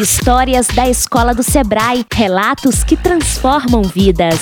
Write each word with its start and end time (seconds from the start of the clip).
Histórias 0.00 0.68
da 0.68 0.88
Escola 0.88 1.34
do 1.34 1.42
Sebrae, 1.42 2.06
relatos 2.14 2.84
que 2.84 2.96
transformam 2.96 3.82
vidas. 3.82 4.38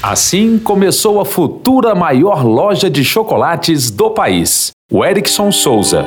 Assim 0.00 0.60
começou 0.60 1.20
a 1.20 1.24
futura 1.24 1.92
maior 1.92 2.44
loja 2.44 2.88
de 2.88 3.04
chocolates 3.04 3.90
do 3.90 4.10
país, 4.10 4.70
o 4.88 5.04
Erickson 5.04 5.50
Souza. 5.50 6.04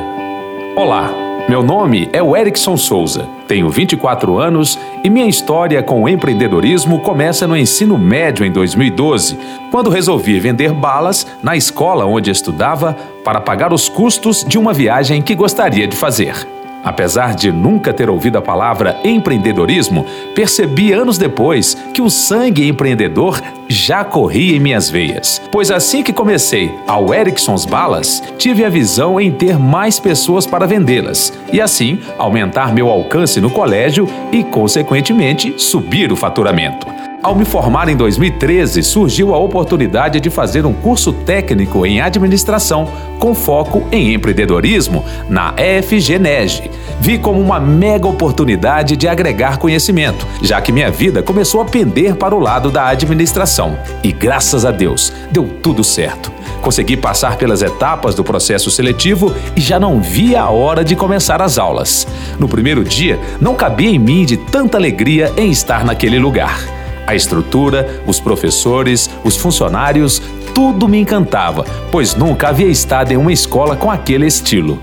Olá, 0.77 1.11
meu 1.49 1.61
nome 1.61 2.07
é 2.13 2.23
o 2.23 2.37
Erickson 2.37 2.77
Souza, 2.77 3.27
tenho 3.49 3.69
24 3.69 4.37
anos 4.37 4.79
e 5.03 5.09
minha 5.09 5.27
história 5.27 5.83
com 5.83 6.03
o 6.03 6.07
empreendedorismo 6.07 7.01
começa 7.01 7.45
no 7.45 7.57
ensino 7.57 7.97
médio 7.97 8.45
em 8.45 8.51
2012, 8.51 9.37
quando 9.71 9.89
resolvi 9.89 10.39
vender 10.39 10.71
balas 10.71 11.27
na 11.43 11.57
escola 11.57 12.05
onde 12.05 12.31
estudava 12.31 12.95
para 13.25 13.41
pagar 13.41 13.73
os 13.73 13.89
custos 13.89 14.41
de 14.47 14.57
uma 14.57 14.71
viagem 14.71 15.21
que 15.21 15.35
gostaria 15.35 15.85
de 15.85 15.97
fazer. 15.97 16.58
Apesar 16.83 17.35
de 17.35 17.51
nunca 17.51 17.93
ter 17.93 18.09
ouvido 18.09 18.37
a 18.37 18.41
palavra 18.41 18.99
empreendedorismo, 19.03 20.05
percebi 20.33 20.93
anos 20.93 21.17
depois 21.17 21.75
que 21.93 22.01
o 22.01 22.09
sangue 22.09 22.67
empreendedor 22.67 23.41
já 23.69 24.03
corria 24.03 24.57
em 24.57 24.59
minhas 24.59 24.89
veias. 24.89 25.39
Pois 25.51 25.69
assim 25.69 26.01
que 26.01 26.11
comecei 26.11 26.73
ao 26.87 27.13
Ericsson's 27.13 27.65
Balas, 27.65 28.23
tive 28.37 28.65
a 28.65 28.69
visão 28.69 29.21
em 29.21 29.31
ter 29.31 29.59
mais 29.59 29.99
pessoas 29.99 30.47
para 30.47 30.65
vendê-las 30.65 31.31
e 31.53 31.61
assim 31.61 31.99
aumentar 32.17 32.73
meu 32.73 32.89
alcance 32.89 33.39
no 33.39 33.51
colégio 33.51 34.09
e, 34.31 34.43
consequentemente, 34.43 35.53
subir 35.57 36.11
o 36.11 36.15
faturamento. 36.15 36.99
Ao 37.21 37.35
me 37.35 37.43
formar 37.43 37.89
em 37.89 37.97
2013, 37.97 38.81
surgiu 38.81 39.33
a 39.33 39.37
oportunidade 39.37 40.21
de 40.21 40.29
fazer 40.29 40.65
um 40.65 40.71
curso 40.71 41.11
técnico 41.11 41.85
em 41.85 41.99
administração 41.99 42.87
com 43.19 43.35
foco 43.35 43.85
em 43.91 44.13
empreendedorismo 44.13 45.03
na 45.27 45.53
EFGNEG. 45.57 46.71
Vi 47.01 47.17
como 47.17 47.41
uma 47.41 47.59
mega 47.59 48.07
oportunidade 48.07 48.95
de 48.95 49.05
agregar 49.05 49.57
conhecimento, 49.57 50.25
já 50.41 50.61
que 50.61 50.71
minha 50.71 50.89
vida 50.89 51.21
começou 51.21 51.61
a 51.61 51.65
pender 51.65 52.15
para 52.15 52.33
o 52.33 52.39
lado 52.39 52.71
da 52.71 52.87
administração. 52.87 53.58
E 54.03 54.11
graças 54.11 54.65
a 54.65 54.71
Deus, 54.71 55.11
deu 55.31 55.47
tudo 55.61 55.83
certo. 55.83 56.31
Consegui 56.61 56.95
passar 56.97 57.37
pelas 57.37 57.61
etapas 57.61 58.15
do 58.15 58.23
processo 58.23 58.69
seletivo 58.69 59.33
e 59.55 59.61
já 59.61 59.79
não 59.79 59.99
via 60.01 60.41
a 60.41 60.49
hora 60.49 60.83
de 60.83 60.95
começar 60.95 61.41
as 61.41 61.57
aulas. 61.57 62.07
No 62.37 62.47
primeiro 62.47 62.83
dia, 62.83 63.19
não 63.39 63.55
cabia 63.55 63.89
em 63.89 63.99
mim 63.99 64.25
de 64.25 64.37
tanta 64.37 64.77
alegria 64.77 65.31
em 65.37 65.49
estar 65.49 65.83
naquele 65.85 66.19
lugar. 66.19 66.59
A 67.07 67.15
estrutura, 67.15 68.01
os 68.05 68.19
professores, 68.19 69.09
os 69.23 69.35
funcionários, 69.35 70.21
tudo 70.53 70.87
me 70.87 70.99
encantava, 70.99 71.65
pois 71.91 72.15
nunca 72.15 72.49
havia 72.49 72.67
estado 72.67 73.11
em 73.11 73.17
uma 73.17 73.33
escola 73.33 73.75
com 73.75 73.89
aquele 73.89 74.27
estilo. 74.27 74.79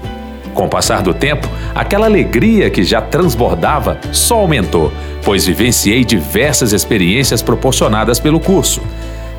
Com 0.52 0.64
o 0.64 0.68
passar 0.68 1.02
do 1.02 1.12
tempo, 1.12 1.46
aquela 1.74 2.06
alegria 2.06 2.70
que 2.70 2.82
já 2.82 3.02
transbordava 3.02 4.00
só 4.10 4.36
aumentou, 4.36 4.90
pois 5.26 5.44
vivenciei 5.44 6.04
diversas 6.04 6.72
experiências 6.72 7.42
proporcionadas 7.42 8.20
pelo 8.20 8.38
curso. 8.38 8.80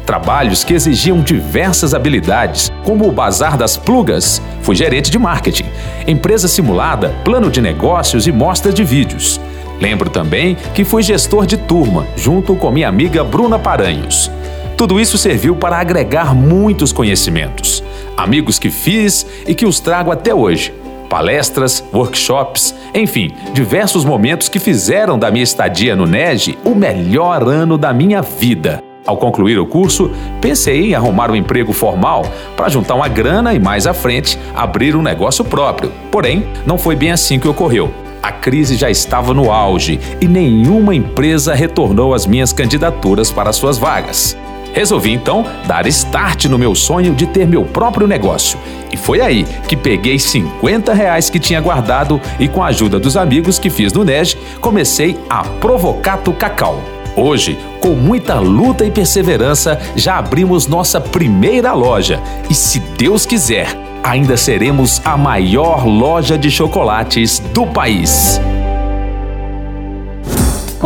Trabalhos 0.06 0.62
que 0.62 0.74
exigiam 0.74 1.22
diversas 1.22 1.94
habilidades, 1.94 2.70
como 2.84 3.08
o 3.08 3.12
Bazar 3.12 3.58
das 3.58 3.78
Plugas, 3.78 4.42
fui 4.62 4.76
gerente 4.76 5.10
de 5.10 5.18
marketing, 5.18 5.64
empresa 6.06 6.50
simulada, 6.50 7.16
plano 7.24 7.50
de 7.50 7.62
negócios 7.62 8.28
e 8.28 8.34
mostra 8.34 8.74
de 8.74 8.84
vídeos. 8.84 9.40
Lembro 9.80 10.10
também 10.10 10.58
que 10.74 10.84
fui 10.84 11.02
gestor 11.02 11.46
de 11.46 11.56
turma, 11.56 12.06
junto 12.18 12.54
com 12.54 12.70
minha 12.70 12.90
amiga 12.90 13.24
Bruna 13.24 13.58
Paranhos. 13.58 14.30
Tudo 14.76 15.00
isso 15.00 15.18
serviu 15.18 15.56
para 15.56 15.78
agregar 15.78 16.36
muitos 16.36 16.92
conhecimentos, 16.92 17.82
amigos 18.18 18.60
que 18.60 18.70
fiz 18.70 19.26
e 19.48 19.56
que 19.56 19.66
os 19.66 19.80
trago 19.80 20.12
até 20.12 20.36
hoje. 20.36 20.74
Palestras, 21.10 21.84
workshops, 21.94 22.76
enfim, 22.94 23.32
diversos 23.54 24.04
momentos 24.04 24.50
que 24.50 24.60
fizeram 24.60 25.18
da 25.18 25.32
minha 25.32 25.44
estadia 25.44 25.96
no 25.96 26.06
NEG 26.06 26.58
o 26.64 26.76
melhor 26.76 27.44
ano 27.44 27.78
da 27.78 27.94
minha 27.94 28.22
vida. 28.22 28.84
Ao 29.06 29.16
concluir 29.16 29.58
o 29.58 29.66
curso, 29.66 30.12
pensei 30.42 30.90
em 30.90 30.96
arrumar 30.96 31.32
um 31.32 31.36
emprego 31.36 31.72
formal 31.72 32.26
para 32.58 32.67
juntar 32.67 32.96
uma 32.96 33.08
grana 33.08 33.54
e 33.54 33.60
mais 33.60 33.88
à 33.88 33.94
frente 33.94 34.38
abrir 34.54 34.98
um 34.98 35.02
negócio 35.02 35.46
próprio. 35.46 35.94
Porém, 36.12 36.46
não 36.66 36.78
foi 36.78 36.94
bem 36.94 37.12
assim 37.12 37.40
que 37.40 37.48
ocorreu. 37.48 37.90
A 38.22 38.32
crise 38.34 38.76
já 38.76 38.90
estava 38.90 39.34
no 39.34 39.50
auge 39.50 39.98
e 40.20 40.28
nenhuma 40.28 40.94
empresa 40.94 41.54
retornou 41.54 42.14
as 42.14 42.28
minhas 42.28 42.52
candidaturas 42.52 43.32
para 43.32 43.54
suas 43.54 43.78
vagas. 43.78 44.38
Resolvi 44.73 45.11
então 45.11 45.45
dar 45.66 45.86
start 45.88 46.45
no 46.45 46.58
meu 46.58 46.76
sonho 46.76 47.14
de 47.14 47.26
ter 47.26 47.48
meu 47.48 47.64
próprio 47.64 48.08
negócio. 48.08 48.58
E 48.92 48.98
foi 48.98 49.22
aí 49.22 49.45
que 49.67 49.76
peguei 49.76 50.20
50 50.20 50.94
reais 50.94 51.30
que 51.30 51.39
tinha 51.39 51.61
guardado 51.61 52.22
e 52.39 52.48
com 52.48 52.64
a 52.64 52.67
ajuda 52.67 53.00
dos 53.00 53.17
amigos 53.17 53.60
que 53.60 53.70
fiz 53.70 53.92
no 53.94 54.04
NEG, 54.04 54.38
comecei 54.61 55.17
a 55.30 55.44
Provocato 55.44 56.32
Cacau. 56.33 56.82
Hoje, 57.16 57.58
com 57.82 57.95
muita 57.95 58.36
luta 58.36 58.86
e 58.86 58.92
perseverança, 58.92 59.80
já 59.95 60.20
abrimos 60.20 60.67
nossa 60.67 61.02
primeira 61.02 61.73
loja 61.73 62.22
e, 62.48 62.54
se 62.54 62.80
Deus 62.80 63.26
quiser, 63.26 63.76
ainda 64.04 64.38
seremos 64.38 65.02
a 65.04 65.17
maior 65.17 65.86
loja 65.86 66.38
de 66.38 66.52
chocolates 66.52 67.39
do 67.39 67.66
país. 67.66 68.39